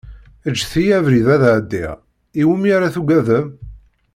Ğǧet-iyi 0.51 0.93
abrid 0.97 1.27
ad 1.35 1.43
ɛeddiɣ, 1.53 1.91
iwumi 2.41 2.69
ara 2.75 2.87
yi-tugadem? 2.89 3.47